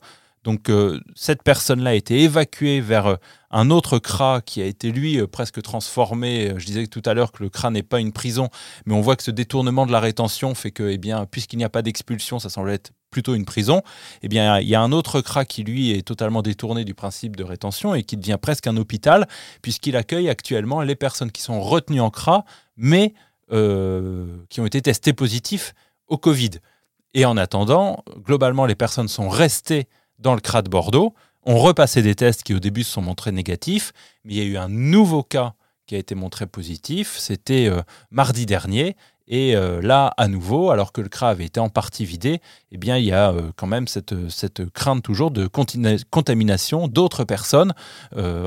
Donc 0.45 0.69
euh, 0.69 1.01
cette 1.15 1.43
personne-là 1.43 1.91
a 1.91 1.95
été 1.95 2.23
évacuée 2.23 2.81
vers 2.81 3.07
euh, 3.07 3.17
un 3.55 3.71
autre 3.71 4.01
CRA 4.01 4.41
qui 4.45 4.61
a 4.61 4.67
été 4.67 4.91
lui 4.91 5.21
euh, 5.21 5.29
presque 5.29 5.63
transformé. 5.63 6.53
Je 6.57 6.67
disais 6.67 6.87
tout 6.89 7.03
à 7.07 7.15
l'heure 7.15 7.31
que 7.31 7.43
le 7.43 7.49
CRA 7.49 7.71
n'est 7.71 7.85
pas 7.85 8.01
une 8.01 8.13
prison, 8.13 8.49
mais 8.85 8.95
on 8.95 9.01
voit 9.01 9.15
que 9.15 9.23
ce 9.23 9.31
détournement 9.31 9.87
de 9.87 9.93
la 9.93 10.01
rétention 10.01 10.55
fait 10.57 10.73
que, 10.73 10.83
eh 10.91 10.99
bien, 10.99 11.25
puisqu'il 11.25 11.57
n'y 11.57 11.65
a 11.65 11.69
pas 11.69 11.83
d'expulsion, 11.83 12.41
ça 12.41 12.51
semble 12.51 12.71
être 12.71 12.91
plutôt 13.13 13.37
une 13.37 13.45
prison. 13.45 13.83
Eh 14.23 14.29
bien, 14.29 14.59
il 14.59 14.67
y 14.67 14.75
a 14.75 14.81
un 14.81 14.91
autre 14.91 15.21
CRA 15.21 15.45
qui 15.45 15.63
lui 15.63 15.93
est 15.93 16.03
totalement 16.03 16.43
détourné 16.43 16.85
du 16.85 16.95
principe 16.95 17.37
de 17.37 17.45
rétention 17.45 17.95
et 17.95 18.03
qui 18.03 18.17
devient 18.17 18.39
presque 18.43 18.67
un 18.67 18.77
hôpital, 18.77 19.29
puisqu'il 19.63 19.95
accueille 19.95 20.29
actuellement 20.29 20.83
les 20.83 20.97
personnes 20.97 21.31
qui 21.31 21.41
sont 21.41 21.61
retenues 21.61 22.01
en 22.01 22.11
CRA, 22.11 22.45
mais 22.77 23.15
qui 23.51 24.61
ont 24.61 24.67
été 24.67 24.83
testées 24.83 25.13
positifs 25.13 25.75
au 26.09 26.19
Covid. 26.19 26.51
Et 27.13 27.25
en 27.25 27.37
attendant, 27.37 28.03
globalement, 28.19 28.67
les 28.67 28.75
personnes 28.75 29.07
sont 29.07 29.29
restées 29.29 29.87
dans 30.19 30.35
le 30.35 30.41
CRA 30.41 30.63
de 30.63 30.69
Bordeaux. 30.69 31.15
On 31.47 31.59
repassait 31.59 32.03
des 32.03 32.15
tests 32.15 32.43
qui 32.43 32.55
au 32.55 32.61
début 32.61 32.85
se 32.85 32.93
sont 32.93 33.03
montrés 33.03 33.33
négatifs, 33.33 33.93
mais 34.25 34.35
il 34.35 34.39
y 34.39 34.41
a 34.41 34.45
eu 34.45 34.57
un 34.57 34.69
nouveau 34.69 35.23
cas 35.23 35.55
qui 35.87 35.95
a 35.95 35.99
été 35.99 36.15
montré 36.15 36.47
positif. 36.47 37.17
C'était 37.19 37.69
euh, 37.69 37.83
mardi 38.11 38.47
dernier. 38.47 38.97
Et 39.27 39.57
euh, 39.57 39.81
là, 39.81 40.13
à 40.17 40.29
nouveau, 40.29 40.71
alors 40.71 40.93
que 40.93 41.01
le 41.01 41.09
CRA 41.09 41.31
avait 41.31 41.47
été 41.47 41.61
en 41.61 41.71
partie 41.71 42.05
vidé, 42.05 42.41
eh 42.73 42.79
bien, 42.79 42.99
il 42.99 43.05
y 43.05 43.13
a 43.13 43.31
euh, 43.31 43.53
quand 43.57 43.67
même 43.67 43.89
cette, 43.89 44.15
crainte 44.73 45.03
toujours 45.03 45.31
de 45.31 45.47
contamination 45.47 46.89
d'autres 46.89 47.25
personnes 47.25 47.73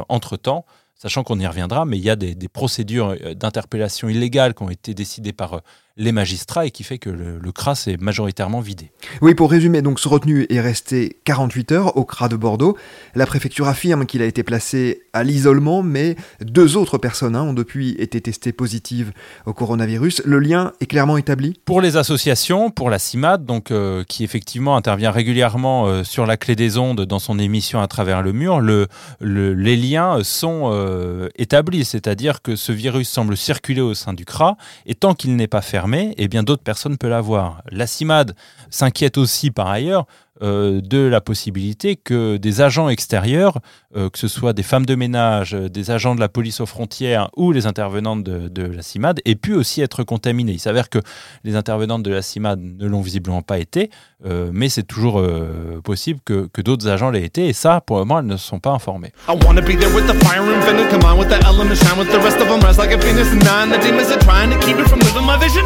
entre-temps 0.09 0.65
sachant 0.99 1.23
qu'on 1.23 1.39
y 1.39 1.45
reviendra, 1.45 1.85
mais 1.85 1.97
il 1.99 2.03
y 2.03 2.09
a 2.09 2.15
des, 2.15 2.35
procédures 2.47 3.15
d'interpellation 3.35 4.09
illégale 4.09 4.55
qui 4.55 4.63
ont 4.63 4.69
été 4.71 4.95
décidées 4.95 5.31
par 5.31 5.61
les 5.97 6.11
magistrats 6.11 6.65
et 6.65 6.71
qui 6.71 6.83
fait 6.83 6.97
que 6.99 7.09
le, 7.09 7.39
le 7.39 7.51
CRA 7.51 7.75
s'est 7.75 7.97
majoritairement 7.99 8.59
vidé. 8.61 8.91
Oui, 9.21 9.33
pour 9.33 9.49
résumer, 9.51 9.81
donc 9.81 9.99
ce 9.99 10.07
retenu 10.07 10.45
est 10.49 10.61
resté 10.61 11.17
48 11.25 11.71
heures 11.71 11.97
au 11.97 12.05
CRA 12.05 12.29
de 12.29 12.35
Bordeaux. 12.35 12.77
La 13.15 13.25
préfecture 13.25 13.67
affirme 13.67 14.05
qu'il 14.05 14.21
a 14.21 14.25
été 14.25 14.43
placé 14.43 15.01
à 15.13 15.23
l'isolement, 15.23 15.81
mais 15.81 16.15
deux 16.41 16.77
autres 16.77 16.97
personnes 16.99 17.35
hein, 17.35 17.41
ont 17.41 17.53
depuis 17.53 17.95
été 17.99 18.21
testées 18.21 18.51
positives 18.51 19.11
au 19.47 19.53
coronavirus. 19.53 20.21
Le 20.25 20.39
lien 20.39 20.73
est 20.81 20.85
clairement 20.85 21.17
établi 21.17 21.55
Pour 21.65 21.81
les 21.81 21.97
associations, 21.97 22.69
pour 22.69 22.89
la 22.91 22.99
CIMAD, 22.99 23.45
donc, 23.45 23.71
euh, 23.71 24.03
qui 24.07 24.23
effectivement 24.23 24.75
intervient 24.77 25.09
régulièrement 25.11 25.87
euh, 25.87 26.03
sur 26.03 26.25
la 26.27 26.37
clé 26.37 26.55
des 26.55 26.77
ondes 26.77 27.01
dans 27.05 27.19
son 27.19 27.39
émission 27.39 27.81
à 27.81 27.87
travers 27.87 28.21
le 28.21 28.33
mur, 28.33 28.59
le, 28.59 28.87
le- 29.19 29.53
les 29.55 29.75
liens 29.75 30.19
sont 30.23 30.69
euh, 30.71 31.29
établis, 31.37 31.85
c'est-à-dire 31.85 32.41
que 32.43 32.55
ce 32.55 32.71
virus 32.71 33.09
semble 33.09 33.35
circuler 33.35 33.81
au 33.81 33.95
sein 33.95 34.13
du 34.13 34.25
CRA, 34.25 34.57
et 34.85 34.93
tant 34.93 35.15
qu'il 35.15 35.35
n'est 35.35 35.47
pas 35.47 35.61
fermé, 35.61 35.86
eh 35.95 36.27
bien 36.27 36.43
d'autres 36.43 36.63
personnes 36.63 36.97
peuvent 36.97 37.09
l'avoir. 37.09 37.61
La 37.71 37.87
CIMAD 37.87 38.35
s'inquiète 38.69 39.17
aussi 39.17 39.51
par 39.51 39.67
ailleurs 39.67 40.05
euh, 40.41 40.81
de 40.81 40.99
la 40.99 41.21
possibilité 41.21 41.95
que 41.95 42.37
des 42.37 42.61
agents 42.61 42.89
extérieurs, 42.89 43.59
euh, 43.95 44.09
que 44.09 44.19
ce 44.19 44.27
soit 44.27 44.53
des 44.53 44.63
femmes 44.63 44.85
de 44.85 44.95
ménage, 44.95 45.53
euh, 45.53 45.69
des 45.69 45.91
agents 45.91 46.15
de 46.15 46.19
la 46.19 46.29
police 46.29 46.59
aux 46.59 46.65
frontières 46.65 47.29
ou 47.35 47.51
les 47.51 47.65
intervenantes 47.65 48.23
de, 48.23 48.47
de 48.47 48.63
la 48.63 48.81
CIMAD, 48.81 49.21
aient 49.25 49.35
pu 49.35 49.53
aussi 49.53 49.81
être 49.81 50.03
contaminés. 50.03 50.53
Il 50.53 50.59
s'avère 50.59 50.89
que 50.89 50.99
les 51.43 51.55
intervenantes 51.55 52.03
de 52.03 52.11
la 52.11 52.21
CIMAD 52.21 52.59
ne 52.59 52.87
l'ont 52.87 53.01
visiblement 53.01 53.41
pas 53.41 53.59
été, 53.59 53.89
euh, 54.25 54.49
mais 54.53 54.69
c'est 54.69 54.83
toujours 54.83 55.19
euh, 55.19 55.81
possible 55.83 56.19
que, 56.25 56.47
que 56.51 56.61
d'autres 56.61 56.87
agents 56.87 57.09
l'aient 57.09 57.23
été, 57.23 57.47
et 57.47 57.53
ça, 57.53 57.81
pour 57.81 57.97
le 57.97 58.05
moment, 58.05 58.19
elles 58.19 58.25
ne 58.25 58.37
sont 58.37 58.59
pas 58.59 58.71
informées. 58.71 59.11
I 59.27 59.37
wanna 59.45 59.61
be 59.61 59.77
there 59.77 59.93
with 59.95 60.05
the 60.07 60.15
fire 60.25 60.43
infinite, 60.43 60.89
come 60.89 61.03
on 61.05 61.17
with 61.17 61.29
the 61.29 61.39
element, 61.45 61.75
shine 61.75 61.97
with 61.97 62.11
the 62.11 62.21
rest 62.23 62.41
of 62.41 62.47
them, 62.47 62.59
rise 62.61 62.77
like 62.77 62.93
a 62.93 62.99
phoenix 62.99 63.29
and 63.31 63.43
nine. 63.43 63.69
The 63.69 63.79
demons 63.81 64.11
are 64.11 64.19
trying 64.19 64.51
to 64.51 64.57
keep 64.65 64.77
me 64.77 64.83
from 64.83 64.99
living 64.99 65.25
my 65.25 65.37
vision. 65.37 65.63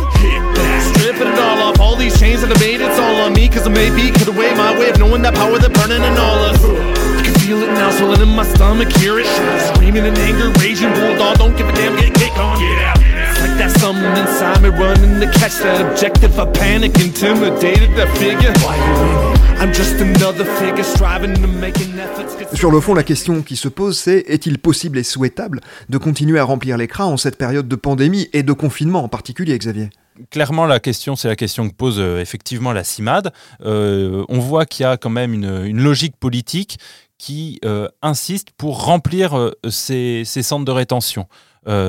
Stripping 0.93 1.33
it 1.33 1.39
all 1.39 1.69
off, 1.69 1.79
all 1.79 1.95
these 1.95 2.17
chains 2.19 2.41
that 2.41 2.51
I 2.55 2.59
made, 2.59 2.81
it's 2.81 2.99
all 2.99 3.15
on 3.25 3.33
me, 3.33 3.49
cause 3.49 3.65
I 3.65 3.71
maybe 3.71 4.11
could 4.11 4.27
away 4.27 4.53
my 4.53 4.60
way 4.77 4.89
of 4.89 4.97
knowing 4.99 5.21
that 5.23 5.35
power 5.35 5.57
that 5.57 5.73
burning 5.73 6.03
in 6.03 6.15
all 6.17 6.39
us. 6.49 6.61
I 6.63 7.21
can 7.25 7.33
feel 7.41 7.59
it 7.61 7.71
now, 7.73 7.89
swelling 7.91 8.21
in 8.21 8.33
my 8.35 8.43
stomach, 8.43 8.91
hear 8.97 9.19
it. 9.19 9.27
Screaming 9.73 10.05
in 10.05 10.17
anger, 10.17 10.49
raging, 10.59 10.91
bulldog, 10.93 11.37
don't 11.37 11.55
give 11.57 11.67
a 11.67 11.73
damn, 11.73 11.95
get, 11.97 12.13
get 12.13 12.31
going. 12.35 12.59
Get 12.59 12.77
out. 12.81 12.97
It's 13.01 13.41
like 13.41 13.57
that 13.57 13.71
something 13.79 14.13
inside 14.21 14.61
me 14.61 14.69
running 14.69 15.19
to 15.19 15.27
catch 15.39 15.57
that 15.65 15.81
objective. 15.81 16.37
I 16.39 16.45
panic, 16.51 16.93
intimidated, 16.99 17.95
that 17.97 18.09
figure. 18.17 18.53
Why 18.63 18.75
you 18.77 18.93
in 19.03 19.35
it? 19.35 19.61
I'm 19.61 19.71
just 19.73 20.01
another 20.01 20.45
figure 20.57 20.83
striving 20.83 21.35
to 21.35 21.47
make 21.47 21.77
an 21.77 21.99
effort. 21.99 22.31
Sur 22.53 22.71
le 22.71 22.81
fond, 22.81 22.93
la 22.93 23.03
question 23.03 23.41
qui 23.43 23.55
se 23.55 23.67
pose, 23.67 23.97
c'est 23.97 24.19
est-il 24.27 24.57
possible 24.59 24.97
et 24.97 25.03
souhaitable 25.03 25.61
de 25.89 25.97
continuer 25.97 26.39
à 26.39 26.43
remplir 26.43 26.77
les 26.77 26.87
CRA 26.87 27.05
en 27.05 27.17
cette 27.17 27.37
période 27.37 27.67
de 27.67 27.75
pandémie 27.75 28.29
et 28.33 28.43
de 28.43 28.53
confinement 28.53 29.03
en 29.03 29.07
particulier, 29.07 29.57
Xavier? 29.57 29.89
Clairement, 30.29 30.65
la 30.65 30.79
question, 30.79 31.15
c'est 31.15 31.27
la 31.27 31.35
question 31.35 31.69
que 31.69 31.73
pose 31.73 31.99
euh, 31.99 32.19
effectivement 32.19 32.71
la 32.73 32.83
CIMAD. 32.83 33.33
Euh, 33.63 34.25
on 34.29 34.39
voit 34.39 34.65
qu'il 34.65 34.83
y 34.83 34.87
a 34.87 34.97
quand 34.97 35.09
même 35.09 35.33
une, 35.33 35.81
logique 35.81 36.15
politique 36.17 36.77
qui 37.17 37.59
euh, 37.65 37.87
insiste 38.01 38.49
pour 38.57 38.85
remplir 38.85 39.51
ces, 39.69 40.23
centres 40.25 40.65
de 40.65 40.71
rétention. 40.71 41.27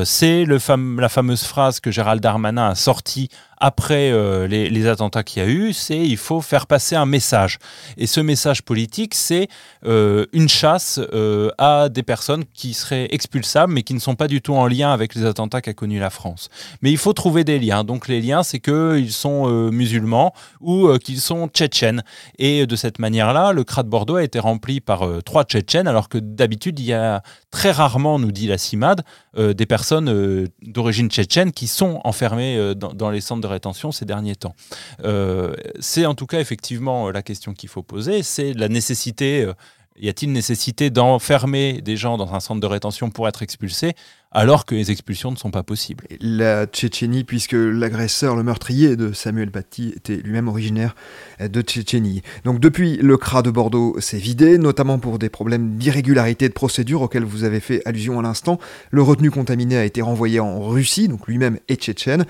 C'est 0.04 0.44
la 0.44 1.08
fameuse 1.08 1.44
phrase 1.44 1.80
que 1.80 1.90
Gérald 1.90 2.20
Darmanin 2.22 2.68
a 2.68 2.74
sortie 2.74 3.30
après 3.62 4.10
euh, 4.10 4.48
les, 4.48 4.86
attentats 4.88 5.22
qu'il 5.22 5.40
y 5.40 5.46
a 5.46 5.48
eu, 5.48 5.72
c'est 5.72 5.96
il 5.96 6.16
faut 6.16 6.40
faire 6.40 6.66
passer 6.66 6.96
un 6.96 7.06
message. 7.06 7.60
Et 7.96 8.08
ce 8.08 8.20
message 8.20 8.62
politique, 8.62 9.14
c'est 9.14 9.46
euh, 9.86 10.26
une 10.32 10.48
chasse 10.48 10.98
euh, 11.14 11.48
à 11.58 11.88
des 11.88 12.02
personnes 12.02 12.44
qui 12.54 12.74
seraient 12.74 13.06
expulsables, 13.12 13.72
mais 13.72 13.84
qui 13.84 13.94
ne 13.94 14.00
sont 14.00 14.16
pas 14.16 14.26
du 14.26 14.42
tout 14.42 14.54
en 14.54 14.66
lien 14.66 14.92
avec 14.92 15.14
les 15.14 15.24
attentats 15.24 15.60
qu'a 15.60 15.74
connus 15.74 16.00
la 16.00 16.10
France. 16.10 16.48
Mais 16.82 16.90
il 16.90 16.98
faut 16.98 17.12
trouver 17.12 17.44
des 17.44 17.60
liens. 17.60 17.84
Donc 17.84 18.08
les 18.08 18.20
liens, 18.20 18.42
c'est 18.42 18.58
qu'ils 18.58 19.12
sont 19.12 19.46
musulmans 19.70 20.34
ou 20.60 20.88
qu'ils 20.98 21.20
sont 21.20 21.46
tchétchènes. 21.46 22.02
Et 22.40 22.66
de 22.66 22.74
cette 22.74 22.98
manière-là, 22.98 23.52
le 23.52 23.62
CRA 23.62 23.84
de 23.84 23.88
Bordeaux 23.88 24.16
a 24.16 24.24
été 24.24 24.40
rempli 24.40 24.80
par 24.80 25.06
trois 25.24 25.44
tchétchènes, 25.44 25.86
alors 25.86 26.08
que 26.08 26.18
d'habitude, 26.18 26.80
il 26.80 26.86
y 26.86 26.92
a 26.92 27.22
très 27.52 27.70
rarement, 27.70 28.18
nous 28.18 28.32
dit 28.32 28.48
la 28.48 28.58
CIMAD, 28.58 29.02
des 29.36 29.66
personnes 29.66 30.48
d'origine 30.62 31.08
tchétchène 31.08 31.52
qui 31.52 31.68
sont 31.68 32.00
enfermées 32.02 32.74
dans, 32.74 32.92
dans 32.92 33.10
les 33.10 33.20
centres 33.20 33.40
de 33.40 33.51
rétention 33.52 33.92
ces 33.92 34.04
derniers 34.04 34.36
temps. 34.36 34.54
Euh, 35.04 35.54
c'est 35.80 36.06
en 36.06 36.14
tout 36.14 36.26
cas 36.26 36.40
effectivement 36.40 37.08
euh, 37.08 37.12
la 37.12 37.22
question 37.22 37.54
qu'il 37.54 37.68
faut 37.68 37.82
poser, 37.82 38.22
c'est 38.22 38.52
la 38.54 38.68
nécessité, 38.68 39.42
euh, 39.42 39.52
y 39.98 40.08
a-t-il 40.08 40.32
nécessité 40.32 40.90
d'enfermer 40.90 41.80
des 41.82 41.96
gens 41.96 42.16
dans 42.16 42.34
un 42.34 42.40
centre 42.40 42.60
de 42.60 42.66
rétention 42.66 43.10
pour 43.10 43.28
être 43.28 43.42
expulsés 43.42 43.94
alors 44.34 44.64
que 44.64 44.74
les 44.74 44.90
expulsions 44.90 45.30
ne 45.30 45.36
sont 45.36 45.50
pas 45.50 45.62
possibles? 45.62 46.06
La 46.20 46.64
Tchétchénie, 46.64 47.22
puisque 47.22 47.52
l'agresseur, 47.52 48.34
le 48.34 48.42
meurtrier 48.42 48.96
de 48.96 49.12
Samuel 49.12 49.50
Paty 49.50 49.92
était 49.94 50.16
lui-même 50.16 50.48
originaire 50.48 50.94
de 51.38 51.60
Tchétchénie. 51.60 52.22
Donc 52.44 52.58
depuis, 52.58 52.96
le 52.96 53.18
CRA 53.18 53.42
de 53.42 53.50
Bordeaux 53.50 54.00
s'est 54.00 54.16
vidé, 54.16 54.56
notamment 54.56 54.98
pour 54.98 55.18
des 55.18 55.28
problèmes 55.28 55.76
d'irrégularité 55.76 56.48
de 56.48 56.54
procédure 56.54 57.02
auxquels 57.02 57.24
vous 57.24 57.44
avez 57.44 57.60
fait 57.60 57.82
allusion 57.84 58.18
à 58.18 58.22
l'instant. 58.22 58.58
Le 58.90 59.02
retenu 59.02 59.30
contaminé 59.30 59.76
a 59.76 59.84
été 59.84 60.00
renvoyé 60.00 60.40
en 60.40 60.66
Russie, 60.66 61.08
donc 61.08 61.26
lui-même 61.26 61.58
est 61.68 61.82
tchétchène. 61.82 62.24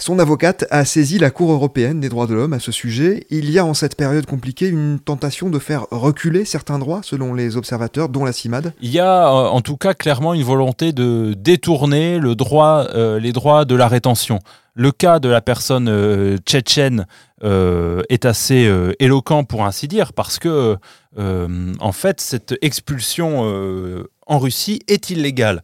Son 0.00 0.18
avocate 0.18 0.64
a 0.70 0.86
saisi 0.86 1.18
la 1.18 1.30
Cour 1.30 1.52
européenne 1.52 2.00
des 2.00 2.08
droits 2.08 2.26
de 2.26 2.32
l'homme 2.32 2.54
à 2.54 2.58
ce 2.58 2.72
sujet. 2.72 3.26
Il 3.28 3.50
y 3.50 3.58
a 3.58 3.66
en 3.66 3.74
cette 3.74 3.96
période 3.96 4.24
compliquée 4.24 4.66
une 4.66 4.98
tentation 4.98 5.50
de 5.50 5.58
faire 5.58 5.84
reculer 5.90 6.46
certains 6.46 6.78
droits, 6.78 7.02
selon 7.02 7.34
les 7.34 7.58
observateurs, 7.58 8.08
dont 8.08 8.24
la 8.24 8.32
CIMAD. 8.32 8.72
Il 8.80 8.90
y 8.90 8.98
a 8.98 9.28
euh, 9.28 9.48
en 9.48 9.60
tout 9.60 9.76
cas 9.76 9.92
clairement 9.92 10.32
une 10.32 10.42
volonté 10.42 10.94
de 10.94 11.34
détourner 11.36 12.18
euh, 12.18 13.20
les 13.20 13.32
droits 13.32 13.64
de 13.66 13.74
la 13.74 13.88
rétention. 13.88 14.38
Le 14.72 14.90
cas 14.90 15.18
de 15.18 15.28
la 15.28 15.42
personne 15.42 15.88
euh, 15.90 16.38
tchétchène 16.38 17.06
est 17.42 18.24
assez 18.26 18.70
éloquent 18.98 19.44
pour 19.44 19.64
ainsi 19.64 19.88
dire 19.88 20.12
parce 20.12 20.38
que 20.38 20.76
en 21.16 21.92
fait 21.92 22.20
cette 22.20 22.54
expulsion 22.60 24.04
en 24.26 24.38
Russie 24.38 24.80
est 24.88 25.08
illégale. 25.08 25.62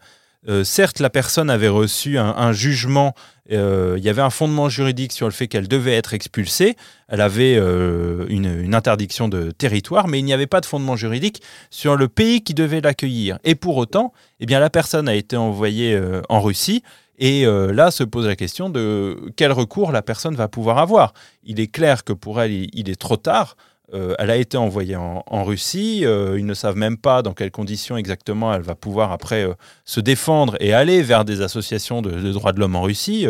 Euh, 0.48 0.64
certes, 0.64 1.00
la 1.00 1.10
personne 1.10 1.50
avait 1.50 1.68
reçu 1.68 2.18
un, 2.18 2.52
jugement, 2.52 3.14
euh, 3.50 3.96
il 3.98 4.04
y 4.04 4.08
avait 4.08 4.22
un 4.22 4.30
fondement 4.30 4.68
juridique 4.68 5.12
sur 5.12 5.26
le 5.26 5.32
fait 5.32 5.48
qu'elle 5.48 5.66
devait 5.66 5.94
être 5.94 6.14
expulsée, 6.14 6.76
elle 7.08 7.20
avait 7.20 7.56
euh, 7.56 8.26
une, 8.28 8.74
interdiction 8.74 9.28
de 9.28 9.50
territoire, 9.50 10.06
mais 10.06 10.20
il 10.20 10.24
n'y 10.24 10.32
avait 10.32 10.46
pas 10.46 10.60
de 10.60 10.66
fondement 10.66 10.96
juridique 10.96 11.42
sur 11.70 11.96
le 11.96 12.08
pays 12.08 12.42
qui 12.42 12.54
devait 12.54 12.80
l'accueillir. 12.80 13.38
Et 13.44 13.54
pour 13.54 13.76
autant, 13.76 14.12
eh 14.38 14.46
bien, 14.46 14.60
la 14.60 14.70
personne 14.70 15.08
a 15.08 15.14
été 15.14 15.36
envoyée 15.36 15.98
en 16.28 16.40
Russie. 16.40 16.82
Et 17.18 17.46
là 17.46 17.90
se 17.90 18.04
pose 18.04 18.26
la 18.26 18.36
question 18.36 18.68
de 18.68 19.16
quel 19.36 19.50
recours 19.50 19.90
la 19.90 20.02
personne 20.02 20.34
va 20.34 20.48
pouvoir 20.48 20.76
avoir. 20.76 21.14
Il 21.44 21.58
est 21.60 21.68
clair 21.68 22.04
que 22.04 22.12
pour 22.12 22.42
elle, 22.42 22.52
il 22.52 22.90
est 22.90 23.00
trop 23.00 23.16
tard. 23.16 23.56
Euh, 23.94 24.14
elle 24.18 24.30
a 24.30 24.36
été 24.36 24.56
envoyée 24.56 24.96
en, 24.96 25.44
Russie. 25.44 26.04
Euh, 26.04 26.38
ils 26.38 26.46
ne 26.46 26.54
savent 26.54 26.76
même 26.76 26.96
pas 26.96 27.22
dans 27.22 27.34
quelles 27.34 27.52
conditions 27.52 27.96
exactement 27.96 28.52
elle 28.52 28.62
va 28.62 28.74
pouvoir 28.74 29.12
après 29.12 29.44
euh, 29.44 29.54
se 29.84 30.00
défendre 30.00 30.56
et 30.60 30.72
aller 30.72 31.02
vers 31.02 31.24
des 31.24 31.40
associations 31.40 32.02
de, 32.02 32.32
droits 32.32 32.52
de 32.52 32.58
l'homme 32.60 32.74
en 32.76 32.82
Russie. 32.82 33.26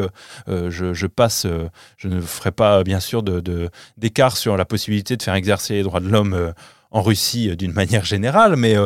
Je, 0.47 1.07
passe, 1.07 1.47
je 1.97 2.09
ne 2.09 2.21
ferai 2.21 2.53
pas 2.53 2.83
bien 2.85 3.01
sûr 3.01 3.23
de- 3.23 3.41
de- 3.41 3.69
d'écart 3.99 4.37
sur 4.37 4.57
la 4.57 4.65
possibilité 4.65 5.17
de 5.17 5.23
faire 5.23 5.35
exercer 5.35 5.75
les 5.75 5.83
droits 5.83 6.01
de 6.01 6.09
l'homme 6.09 6.53
en 6.91 7.03
Russie 7.03 7.55
d'une 7.57 7.73
manière 7.73 8.05
générale, 8.05 8.57
mais 8.57 8.77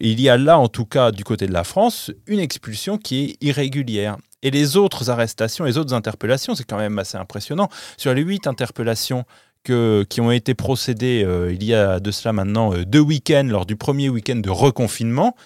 il 0.00 0.20
y 0.20 0.28
a 0.28 0.36
là, 0.36 0.58
en 0.58 0.68
tout 0.68 0.84
cas 0.84 1.10
du 1.10 1.24
côté 1.24 1.46
de 1.46 1.52
la 1.52 1.64
France, 1.64 2.10
une 2.26 2.38
expulsion 2.40 2.98
qui 2.98 3.24
est 3.24 3.36
irrégulière. 3.44 4.16
Et 4.42 4.50
les 4.50 4.76
autres 4.76 5.08
arrestations, 5.08 5.64
les 5.64 5.78
autres 5.78 5.94
interpellations, 5.94 6.54
c'est 6.54 6.64
quand 6.64 6.76
même 6.78 6.98
assez 6.98 7.16
impressionnant. 7.16 7.68
Sur 7.96 8.12
les 8.12 8.22
huit 8.22 8.46
interpellations 8.48 9.24
qui 9.64 10.20
ont 10.20 10.30
été 10.30 10.54
procédées 10.54 11.24
euh, 11.24 11.52
il 11.52 11.64
y 11.64 11.74
a 11.74 12.00
de 12.00 12.10
cela 12.10 12.32
maintenant 12.32 12.74
euh, 12.74 12.84
deux 12.84 13.00
week-ends, 13.00 13.46
lors 13.48 13.66
du 13.66 13.76
premier 13.76 14.08
week-end 14.08 14.36
de 14.36 14.50
reconfinement, 14.50 15.36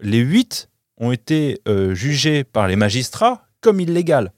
les 0.00 0.18
huit 0.18 0.68
ont 0.98 1.12
été 1.12 1.60
euh, 1.68 1.94
jugés 1.94 2.44
par 2.44 2.68
les 2.68 2.76
magistrats 2.76 3.46
comme 3.60 3.80
illégales. 3.80 4.32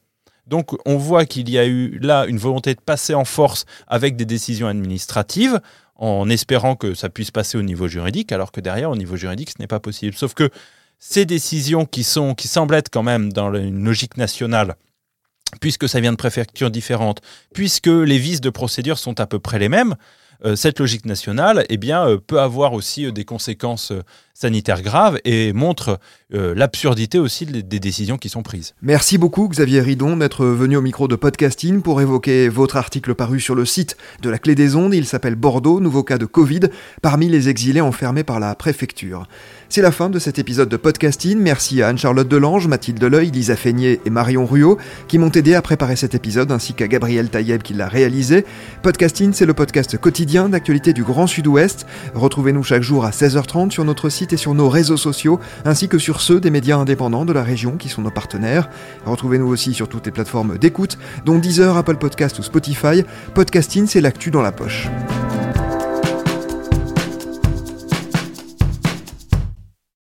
Donc 0.47 0.77
on 0.87 0.97
voit 0.97 1.25
qu'il 1.27 1.51
y 1.51 1.59
a 1.59 1.67
eu 1.67 1.99
là 2.01 2.27
une 2.27 2.39
volonté 2.39 2.75
de 2.75 2.81
passer 2.81 3.15
en 3.15 3.25
force 3.25 3.65
avec 3.87 4.17
des 4.17 4.25
décisions 4.25 4.67
administratives 4.67 5.61
en 5.95 6.31
espérant 6.31 6.75
que 6.75 6.95
ça 6.95 7.09
puisse 7.09 7.31
passer 7.31 7.59
au 7.59 7.63
niveau 7.63 7.89
juridique, 7.89 8.33
alors 8.33 8.53
que 8.53 8.61
derrière, 8.61 8.91
au 8.91 8.97
niveau 8.97 9.17
juridique, 9.17 9.51
ce 9.51 9.57
n'est 9.59 9.67
pas 9.67 9.81
possible. 9.81 10.15
Sauf 10.15 10.33
que 10.33 10.49
ces 10.99 11.27
décisions 11.27 11.85
qui, 11.85 12.05
sont, 12.05 12.35
qui 12.35 12.49
semblent 12.49 12.75
être 12.75 12.89
quand 12.89 13.03
même 13.03 13.33
dans 13.33 13.53
une 13.55 13.85
logique 13.85 14.17
nationale, 14.17 14.77
puisque 15.61 15.89
ça 15.89 16.01
vient 16.01 16.13
de 16.13 16.17
préfectures 16.17 16.71
différentes, 16.71 17.21
puisque 17.55 17.87
les 17.87 18.19
vices 18.19 18.41
de 18.41 18.51
procédure 18.51 18.99
sont 18.99 19.21
à 19.21 19.27
peu 19.27 19.39
près 19.39 19.59
les 19.59 19.69
mêmes, 19.69 19.95
euh, 20.45 20.55
cette 20.55 20.79
logique 20.79 21.05
nationale 21.05 21.65
eh 21.69 21.77
bien, 21.77 22.07
euh, 22.07 22.19
peut 22.25 22.41
avoir 22.41 22.73
aussi 22.73 23.07
euh, 23.07 23.13
des 23.13 23.25
conséquences 23.25 23.91
euh, 23.91 24.03
sanitaire 24.35 24.83
grave 24.83 25.19
et 25.25 25.53
montre 25.53 25.99
l'absurdité 26.31 27.19
aussi 27.19 27.45
des 27.45 27.81
décisions 27.81 28.19
qui 28.19 28.29
sont 28.29 28.45
prises. 28.45 28.75
Merci 28.83 29.19
beaucoup 29.19 29.49
Xavier 29.49 29.81
Ridon 29.81 30.17
d'être 30.17 30.47
venu 30.47 30.77
au 30.77 30.81
micro 30.81 31.09
de 31.09 31.17
Podcasting 31.17 31.83
pour 31.83 32.01
évoquer 32.01 32.49
votre 32.49 32.77
article 32.77 33.17
paru 33.17 33.41
sur 33.41 33.57
le 33.57 33.65
site 33.65 33.97
de 34.23 34.31
la 34.31 34.39
Clé 34.39 34.55
des 34.55 34.77
Ondes. 34.77 34.95
Il 34.95 35.07
s'appelle 35.07 35.35
Bordeaux, 35.35 35.81
nouveau 35.81 36.05
cas 36.05 36.19
de 36.19 36.27
Covid 36.27 36.61
parmi 37.03 37.29
les 37.29 37.49
exilés 37.49 37.81
enfermés 37.81 38.23
par 38.23 38.39
la 38.39 38.55
préfecture. 38.55 39.27
C'est 39.71 39.83
la 39.83 39.93
fin 39.93 40.09
de 40.09 40.19
cet 40.19 40.39
épisode 40.39 40.71
de 40.71 40.79
podcasting. 40.79 41.39
Merci 41.39 41.83
à 41.83 41.89
Anne-Charlotte 41.89 42.27
Delange, 42.27 42.67
Mathilde 42.69 42.99
Deleuil, 42.99 43.31
Lisa 43.31 43.55
Feignet 43.55 44.01
et 44.07 44.09
Marion 44.09 44.47
Ruot 44.47 44.79
qui 45.09 45.19
m'ont 45.19 45.31
aidé 45.31 45.55
à 45.55 45.61
préparer 45.61 45.95
cet 45.95 46.15
épisode 46.15 46.51
ainsi 46.51 46.73
qu'à 46.73 46.89
Gabriel 46.89 47.29
Taïeb 47.29 47.61
qui 47.61 47.75
l'a 47.75 47.87
réalisé. 47.87 48.47
Podcasting, 48.81 49.35
c'est 49.35 49.45
le 49.45 49.53
podcast 49.53 49.99
quotidien 49.99 50.49
d'actualité 50.49 50.95
du 50.95 51.05
Grand 51.05 51.27
Sud-Ouest. 51.27 51.87
Retrouvez-nous 52.15 52.63
chaque 52.63 52.83
jour 52.83 53.05
à 53.05 53.11
16h30 53.11 53.71
sur 53.71 53.85
notre 53.85 54.09
site 54.09 54.33
et 54.33 54.39
sur 54.39 54.55
nos 54.55 54.71
réseaux 54.71 54.97
sociaux 54.97 55.39
ainsi 55.67 55.87
que 55.87 55.99
sur 55.99 56.23
ceux 56.23 56.41
des 56.41 56.51
médias 56.51 56.79
indépendants 56.79 57.27
de 57.27 57.35
la 57.35 57.43
région 57.43 57.77
qui 57.77 57.91
sont 57.91 58.01
nos 58.01 58.11
partenaires. 58.11 58.71
Retrouvez-nous 59.05 59.49
aussi 59.49 59.75
sur 59.75 59.87
toutes 59.87 60.07
les 60.07 60.13
plateformes 60.13 60.57
d'écoute 60.57 60.97
dont 61.27 61.39
Deezer, 61.39 61.77
Apple 61.77 61.97
Podcast 61.97 62.39
ou 62.39 62.43
Spotify. 62.43 63.05
Podcasting, 63.35 63.87
c'est 63.87 64.01
l'actu 64.01 64.31
dans 64.31 64.43
la 64.43 64.53
poche. 64.53 64.89